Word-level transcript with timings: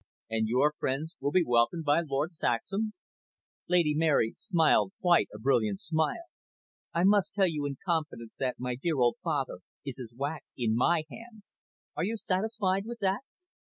"And 0.31 0.47
your 0.47 0.73
friends 0.79 1.15
will 1.19 1.29
be 1.29 1.43
welcomed 1.45 1.85
by 1.85 2.01
Lord 2.01 2.33
Saxham?" 2.33 2.93
Lady 3.69 3.93
Mary 3.93 4.33
smiled 4.35 4.93
quite 4.99 5.27
a 5.31 5.37
brilliant 5.37 5.79
smile. 5.79 6.23
"I 6.91 7.03
may 7.03 7.19
tell 7.35 7.45
you 7.45 7.67
in 7.67 7.77
confidence 7.85 8.35
that 8.37 8.55
my 8.57 8.73
dear 8.73 8.97
old 8.97 9.17
father 9.23 9.59
is 9.85 9.99
as 9.99 10.11
wax 10.11 10.47
in 10.57 10.75
my 10.75 11.03
hands. 11.11 11.55
Are 11.95 12.03
you 12.03 12.17
satisfied 12.17 12.85
with 12.87 12.97
that?" 13.01 13.21